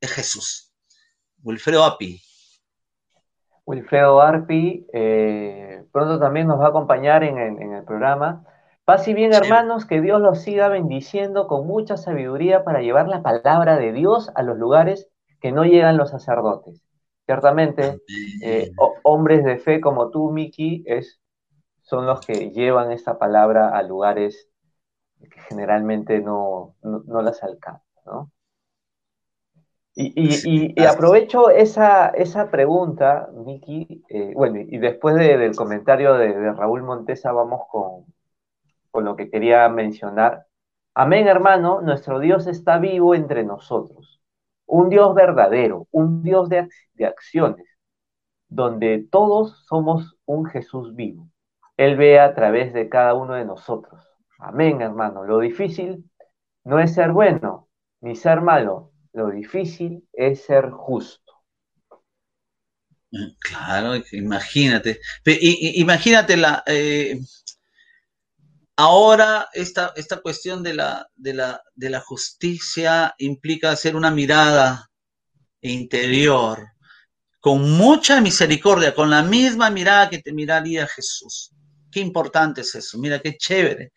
[0.00, 0.72] es Jesús.
[1.42, 2.20] Wilfredo Api.
[3.66, 8.44] Wilfredo Arpi, eh, pronto también nos va a acompañar en, el programa.
[8.84, 13.22] Paz y bien, hermanos, que Dios los siga bendiciendo con mucha sabiduría para llevar la
[13.22, 15.08] palabra de Dios a los lugares
[15.40, 16.82] que no llegan los sacerdotes.
[17.24, 18.00] Ciertamente,
[18.42, 18.70] eh,
[19.02, 21.20] hombres de fe como tú, Miki, es,
[21.94, 24.48] son los que llevan esta palabra a lugares
[25.20, 28.32] que generalmente no, no las alcanzan, ¿no?
[29.96, 37.30] Y, aprovecho esa, esa pregunta, Miki, eh, bueno, y después del comentario de, Raúl Montesa
[37.30, 38.06] vamos con,
[38.90, 40.48] con lo que quería mencionar.
[40.94, 44.20] Amén, hermano, nuestro Dios está vivo entre nosotros.
[44.66, 47.66] Un Dios verdadero, un Dios de, de acciones,
[48.48, 51.28] donde todos somos un Jesús vivo.
[51.76, 54.02] Él ve a través de cada uno de nosotros.
[54.38, 55.24] Amén, hermano.
[55.24, 56.10] Lo difícil
[56.64, 57.68] no es ser bueno
[58.00, 61.32] ni ser malo, lo difícil es ser justo.
[63.40, 65.00] Claro, imagínate.
[65.24, 66.62] imagínate la.
[66.66, 67.18] Eh,
[68.76, 74.90] ahora esta, esta cuestión de la, de, la, de la justicia implica hacer una mirada
[75.60, 76.74] interior
[77.38, 81.52] con mucha misericordia, con la misma mirada que te miraría Jesús.
[81.94, 82.98] Qué importante es eso.
[82.98, 83.92] Mira, qué chévere.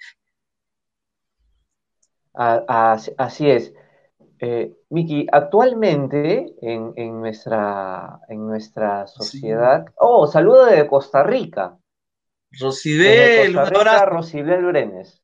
[2.31, 3.73] Así es.
[4.39, 9.83] Eh, Miki, actualmente en, nuestra, en nuestra sociedad.
[9.95, 11.75] Oh, saludo de Costa Rica.
[12.59, 14.05] Rosibel, un abrazo.
[14.05, 15.23] Rosibel Brenes.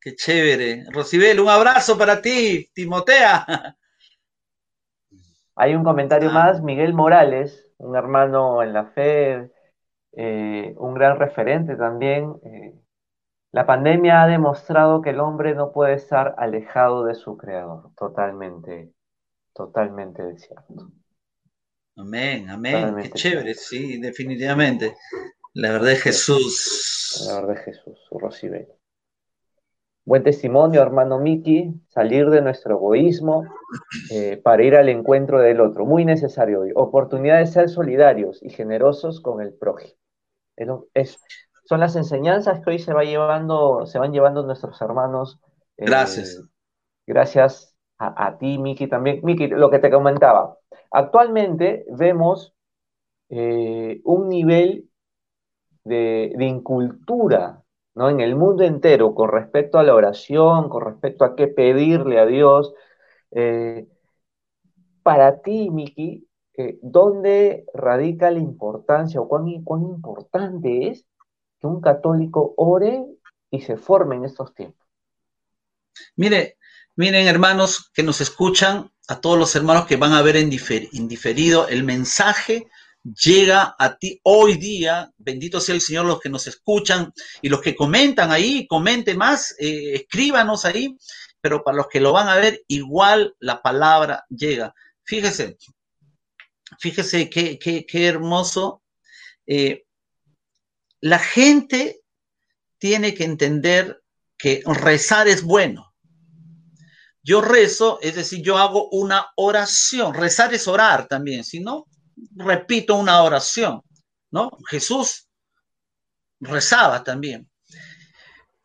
[0.00, 0.84] Qué chévere.
[0.90, 3.76] Rosibel, un abrazo para ti, Timotea.
[5.54, 6.32] Hay un comentario ah.
[6.32, 9.52] más, Miguel Morales, un hermano en la fe,
[10.12, 12.34] eh, un gran referente también.
[12.42, 12.74] Eh,
[13.52, 17.90] la pandemia ha demostrado que el hombre no puede estar alejado de su creador.
[17.96, 18.92] Totalmente,
[19.54, 20.92] totalmente cierto.
[21.96, 22.94] Amén, amén.
[23.02, 24.96] Qué chévere, sí, definitivamente.
[25.54, 27.26] La verdad es Jesús.
[27.26, 28.68] La verdad es Jesús, su Rosibel.
[30.08, 33.44] Buen testimonio, hermano Miki, salir de nuestro egoísmo
[34.10, 35.84] eh, para ir al encuentro del otro.
[35.84, 36.72] Muy necesario hoy.
[36.74, 39.98] Oportunidad de ser solidarios y generosos con el prójimo.
[40.94, 41.18] Es,
[41.64, 45.42] son las enseñanzas que hoy se va llevando, se van llevando nuestros hermanos.
[45.76, 46.42] Eh, gracias.
[47.06, 49.20] gracias a, ti, Miki, también.
[49.22, 50.56] Miki, lo que te comentaba.
[50.90, 52.54] Actualmente vemos
[53.28, 54.88] eh, un nivel
[55.84, 57.62] de, incultura
[57.98, 58.08] ¿no?
[58.08, 62.26] en el mundo entero con respecto a la oración, con respecto a qué pedirle a
[62.26, 62.72] Dios.
[63.32, 63.88] Eh,
[65.02, 71.04] para ti, Miki, eh, ¿dónde radica la importancia o cuán, cuán importante es
[71.58, 73.04] que un católico ore
[73.50, 74.86] y se forme en estos tiempos?
[76.14, 76.56] Mire,
[76.94, 81.66] miren hermanos que nos escuchan, a todos los hermanos que van a ver en diferido,
[81.66, 82.68] el mensaje
[83.14, 87.60] llega a ti hoy día, bendito sea el Señor, los que nos escuchan y los
[87.60, 90.96] que comentan ahí, comente más, eh, escríbanos ahí,
[91.40, 94.74] pero para los que lo van a ver, igual la palabra llega.
[95.04, 95.56] Fíjese,
[96.78, 98.82] fíjese qué, qué, hermoso.
[99.46, 99.84] Eh,
[101.00, 102.00] la gente
[102.78, 104.02] tiene que entender
[104.36, 105.94] que rezar es bueno.
[107.22, 110.14] Yo rezo, es decir, yo hago una oración.
[110.14, 111.86] Rezar es orar también, si no,
[112.34, 113.82] repito una oración,
[114.30, 114.50] ¿no?
[114.68, 115.28] Jesús
[116.40, 117.48] rezaba también.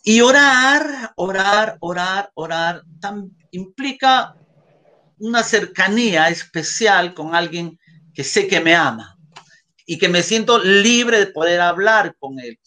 [0.04, 2.84] Y orar, orar, orar, orar,
[3.52, 4.36] implica
[5.18, 7.80] una cercanía especial con alguien
[8.14, 9.18] que sé que me ama
[9.86, 12.60] y que me siento libre de poder hablar con él.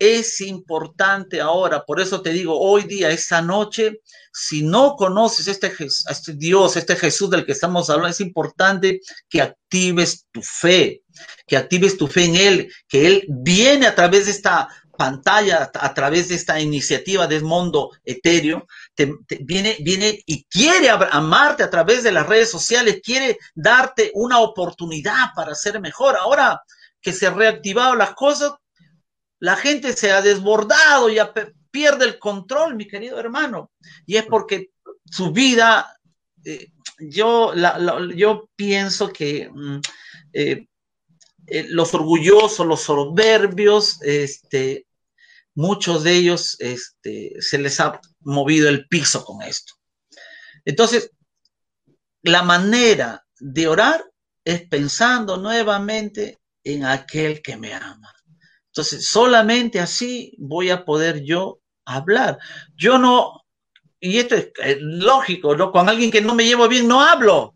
[0.00, 4.00] Es importante ahora, por eso te digo, hoy día, esta noche,
[4.32, 9.42] si no conoces este, este Dios, este Jesús del que estamos hablando, es importante que
[9.42, 11.02] actives tu fe,
[11.46, 15.92] que actives tu fe en Él, que Él viene a través de esta pantalla, a
[15.92, 22.02] través de esta iniciativa del mundo etéreo, te, viene, viene y quiere amarte a través
[22.02, 26.16] de las redes sociales, quiere darte una oportunidad para ser mejor.
[26.16, 26.62] Ahora
[27.02, 28.52] que se han reactivado las cosas,
[29.40, 31.18] la gente se ha desbordado, y
[31.70, 33.72] pierde el control, mi querido hermano.
[34.06, 34.70] Y es porque
[35.06, 35.98] su vida,
[36.44, 37.52] eh, yo,
[38.14, 39.80] yo pienso que mm,
[40.32, 40.66] eh,
[41.46, 44.86] eh, los orgullosos, los soberbios, este,
[45.54, 49.74] muchos de ellos este, se les ha movido el piso con esto.
[50.64, 51.10] Entonces,
[52.22, 54.04] la manera de orar
[54.44, 58.12] es pensando nuevamente en aquel que me ama.
[58.70, 62.38] Entonces, solamente así voy a poder yo hablar.
[62.76, 63.44] Yo no,
[64.00, 65.72] y esto es, lógico, ¿no?
[65.72, 67.54] Con alguien que no me llevo bien no hablo.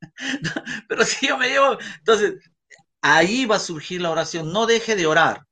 [0.88, 2.34] Pero si yo me llevo, entonces,
[3.02, 4.52] ahí va a surgir la oración.
[4.52, 5.46] No deje de orar.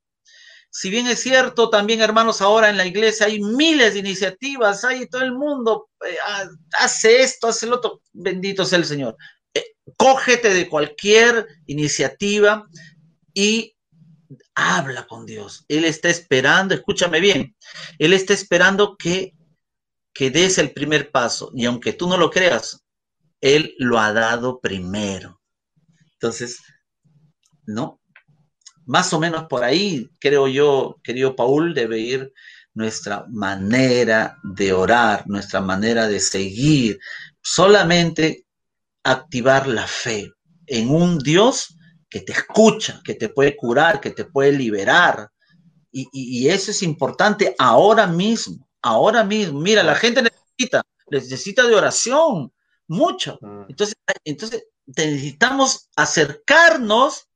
[0.71, 5.07] Si bien es cierto, también hermanos, ahora en la iglesia hay miles de iniciativas, hay
[5.07, 6.15] todo el mundo eh,
[6.79, 9.17] hace esto, hace lo otro, bendito sea el Señor.
[9.53, 9.63] Eh,
[9.97, 12.67] cógete de cualquier iniciativa
[13.33, 13.75] y
[14.59, 15.65] habla con Dios.
[15.67, 17.55] Él está esperando, escúchame bien,
[17.97, 19.33] Él está esperando que,
[20.13, 21.51] que des el primer paso.
[21.55, 22.83] Y aunque tú no lo creas,
[23.41, 25.39] Él lo ha dado primero.
[26.13, 26.59] Entonces,
[27.65, 28.01] ¿no?
[28.85, 32.33] Más o menos por ahí, creo yo, querido Paul, debe ir
[32.73, 36.99] nuestra manera de orar, nuestra manera de seguir,
[37.41, 38.45] solamente
[39.03, 40.31] activar la fe
[40.65, 41.75] en un Dios
[42.09, 45.29] que te escucha, que te puede curar, que te puede liberar.
[45.91, 49.59] Y, eso es importante ahora mismo, ahora mismo.
[49.59, 52.51] Mira, la gente necesita, necesita de oración,
[52.87, 53.39] mucho.
[53.41, 53.65] Mm.
[53.69, 57.27] Entonces, entonces necesitamos acercarnos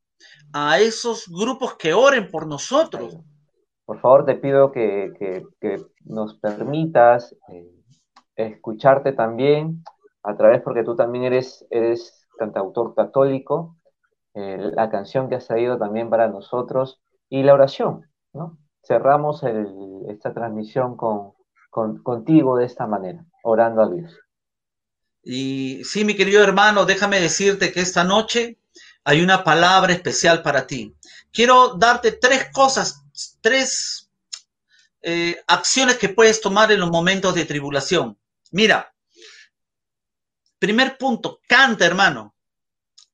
[0.54, 3.18] a esos grupos que oren por nosotros.
[3.86, 5.12] Por favor, te pido que,
[6.06, 7.72] nos permitas eh,
[8.36, 9.84] escucharte también
[10.22, 13.76] a través, porque tú también eres, eres cantautor católico,
[14.36, 18.58] eh, la canción que has traído también para nosotros y la oración, ¿no?
[18.86, 19.44] Cerramos
[20.10, 21.34] esta transmisión con,
[21.70, 24.20] contigo de esta manera, orando a Dios.
[25.24, 28.60] Y sí, mi querido hermano, déjame decirte que esta noche
[29.04, 30.96] hay una palabra especial para ti.
[31.32, 33.04] Quiero darte tres cosas,
[33.42, 34.10] tres
[35.02, 38.18] eh, acciones que puedes tomar en los momentos de tribulación.
[38.52, 38.94] Mira,
[40.60, 42.36] primer punto, cante, hermano,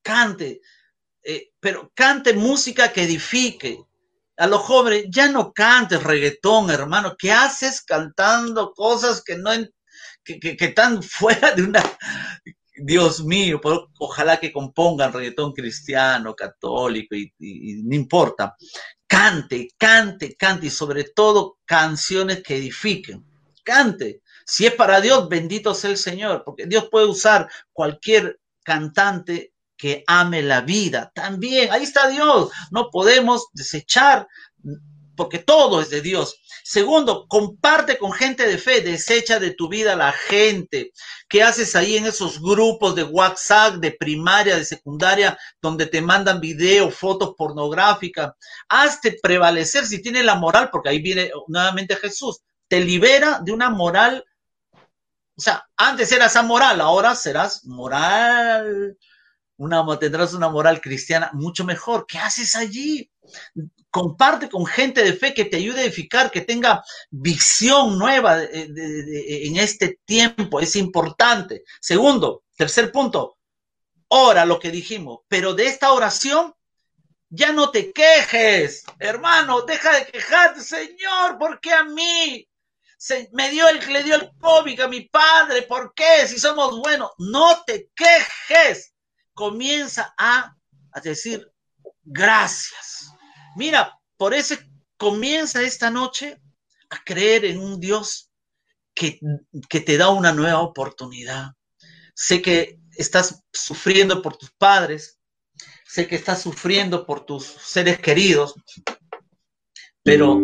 [0.01, 0.61] cante.
[1.24, 3.84] Eh, pero cante música que edifique.
[4.38, 7.15] A los jóvenes, ya no cantes reggaetón, hermano.
[7.17, 9.51] ¿Qué haces cantando cosas que no
[10.24, 11.84] que, que, están fuera de una...
[12.82, 13.59] Dios mío,
[13.99, 18.55] ojalá que compongan reggaetón cristiano, católico y, y no importa.
[19.05, 23.26] Cante, cante, cante y sobre todo canciones que edifiquen.
[23.65, 24.22] Cante.
[24.45, 30.03] Si es para Dios, bendito sea el Señor, porque Dios puede usar cualquier cantante que
[30.05, 31.11] ame la vida.
[31.15, 32.51] También, ahí está Dios.
[32.69, 34.27] No podemos desechar
[35.15, 36.39] porque todo es de Dios.
[36.63, 40.91] Segundo, comparte con gente de fe, desecha de tu vida la gente.
[41.27, 46.39] ¿Qué haces ahí en esos grupos de WhatsApp, de primaria, de secundaria, donde te mandan
[46.39, 48.34] video, fotos pornográficas?
[48.67, 52.41] Hazte prevalecer si tienes la moral, porque ahí viene nuevamente Jesús.
[52.67, 54.23] Te libera de una moral.
[55.38, 58.97] O sea, antes eras amoral, ahora serás moral.
[59.60, 62.05] Una, tendrás una moral cristiana mucho mejor.
[62.07, 63.12] ¿Qué haces allí?
[63.91, 69.57] comparte con gente de fe que te ayude a edificar, que tenga visión nueva en
[69.57, 71.64] este tiempo, es importante.
[71.82, 73.38] Segundo, tercer punto,
[74.10, 76.53] ora lo que dijimos, pero de esta oración
[77.30, 82.47] ya no te quejes, hermano, deja de quejarte, Señor, ¿por qué a mí?
[82.97, 86.28] Se, me dio el, le dio el COVID a mi padre, ¿por qué?
[86.28, 88.88] Si somos buenos, no te quejes.
[89.39, 90.53] Comienza a,
[91.01, 91.49] decir
[92.03, 93.13] gracias
[93.55, 94.55] Mira, por eso
[94.97, 96.41] comienza esta noche
[96.89, 98.29] a creer en un Dios
[98.93, 99.17] que,
[99.69, 101.53] que te da una nueva oportunidad.
[102.13, 105.19] Sé que estás sufriendo por tus padres,
[105.85, 108.55] sé que estás sufriendo por tus seres queridos,
[110.03, 110.37] pero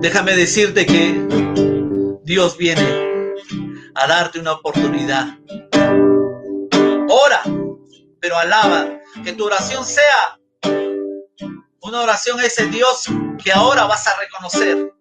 [0.00, 3.32] déjame decirte que Dios viene
[3.94, 5.38] a darte una oportunidad.
[7.20, 7.42] Ora,
[8.20, 10.38] pero alaba, que tu oración sea
[11.80, 13.06] una oración a ese Dios
[13.42, 14.92] que ahora vas a reconocer.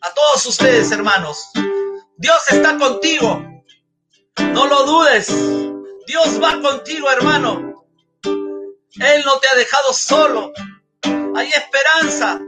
[0.00, 1.50] A todos ustedes, hermanos,
[2.16, 3.40] Dios está contigo.
[4.52, 5.28] No lo dudes.
[6.08, 7.86] Dios va contigo, hermano.
[8.24, 10.52] Él no te ha dejado solo.
[11.36, 12.40] Hay esperanza.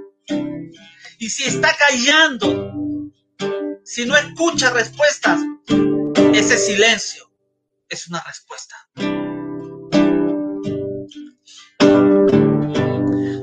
[1.19, 2.73] Y si está callando,
[3.85, 5.39] si no escucha respuestas,
[6.33, 7.31] ese silencio
[7.91, 8.80] es una respuesta.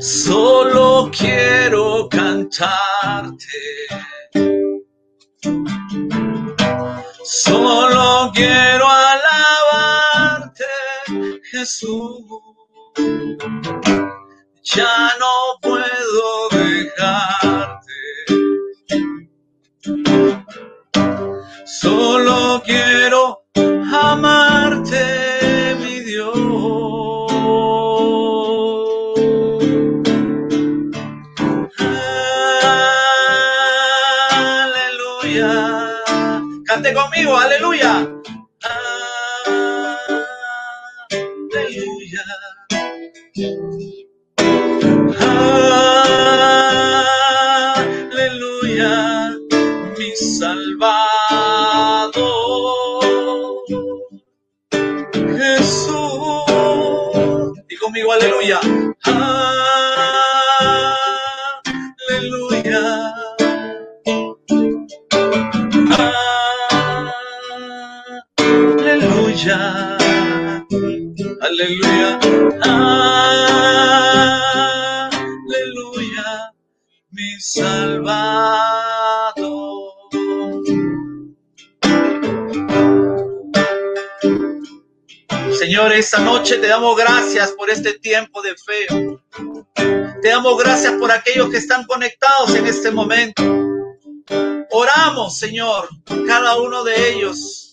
[0.07, 3.59] Solo quiero cantarte.
[7.25, 10.63] Solo quiero alabarte,
[11.51, 12.23] Jesús.
[14.63, 17.93] Ya no puedo dejarte.
[21.65, 22.46] Solo
[86.55, 88.87] te damos gracias por este tiempo de fe.
[90.21, 93.43] Te damos gracias por aquellos que están conectados en este momento.
[94.71, 95.89] Oramos, Señor,
[96.25, 97.67] cada uno de ellos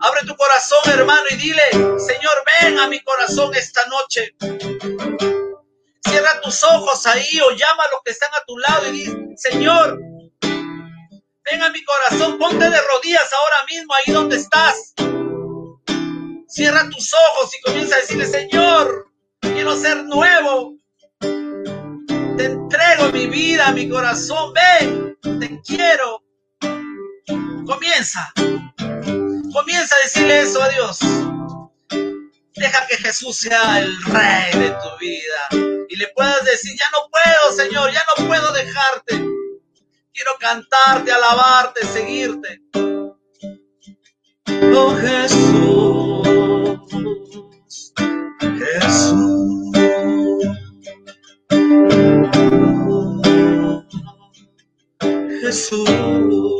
[0.00, 4.34] Abre tu corazón, hermano, y dile, Señor, ven a mi corazón esta noche.
[6.04, 9.36] Cierra tus ojos ahí o llama a los que están a tu lado y di,
[9.36, 9.98] Señor,
[10.40, 14.92] ven a mi corazón, ponte de rodillas ahora mismo ahí donde estás.
[16.52, 20.76] Cierra tus ojos y comienza a decirle, Señor, quiero ser nuevo.
[21.18, 26.22] Te entrego mi vida, mi corazón, ven, te quiero.
[27.64, 28.30] Comienza.
[28.36, 30.98] Comienza a decirle eso a Dios.
[32.54, 35.86] Deja que Jesús sea el rey de tu vida.
[35.88, 39.24] Y le puedas decir, ya no puedo, Señor, ya no puedo dejarte.
[40.12, 42.60] Quiero cantarte, alabarte, seguirte.
[44.74, 46.11] Oh Jesús.
[55.52, 56.51] Jesús.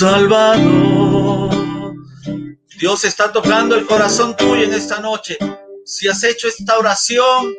[0.00, 1.50] Salvador.
[2.78, 5.36] Dios está tocando el corazón tuyo en esta noche.
[5.84, 7.54] Si has hecho esta oración,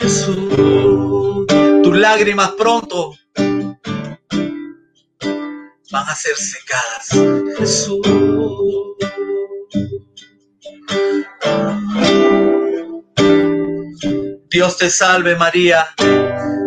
[0.00, 0.52] Jesús,
[1.84, 3.14] tus lágrimas pronto
[5.92, 7.10] van a ser secadas.
[7.56, 8.04] Jesús.
[14.50, 15.86] Dios te salve María,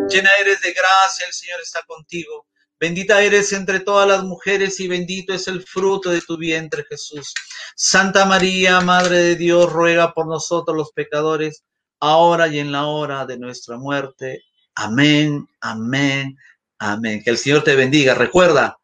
[0.07, 2.47] llena eres de gracia, el Señor está contigo.
[2.79, 7.33] Bendita eres entre todas las mujeres y bendito es el fruto de tu vientre Jesús.
[7.75, 11.63] Santa María, Madre de Dios, ruega por nosotros los pecadores,
[11.99, 14.43] ahora y en la hora de nuestra muerte.
[14.75, 16.37] Amén, amén,
[16.77, 17.23] amén.
[17.23, 18.13] Que el Señor te bendiga.
[18.13, 18.77] Recuerda,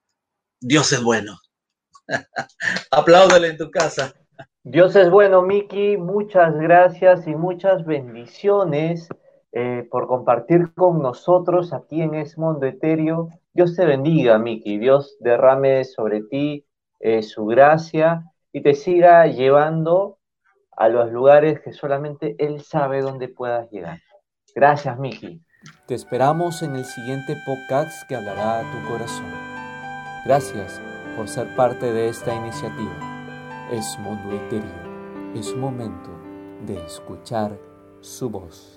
[0.60, 1.38] Dios es bueno.
[2.92, 4.14] Apláudale en tu casa.
[4.64, 5.98] Dios es bueno, Miki.
[5.98, 9.08] Muchas gracias y muchas bendiciones
[9.56, 13.30] eh, por compartir con nosotros aquí en Es Mundo Etéreo.
[13.54, 14.80] Dios te bendiga, Miki.
[14.80, 16.66] Dios derrame sobre ti
[17.00, 20.18] eh, su gracia y te siga llevando
[20.76, 24.00] a los lugares que solamente Él sabe dónde puedas llegar.
[24.56, 25.40] Gracias, Miki.
[25.86, 29.32] Te esperamos en el siguiente podcast que hablará a tu corazón.
[30.26, 30.82] Gracias
[31.16, 32.98] por ser parte de esta iniciativa.
[33.72, 35.36] Es Mundo Etéreo.
[35.36, 36.10] Es momento
[36.66, 37.56] de escuchar
[38.02, 38.73] su voz.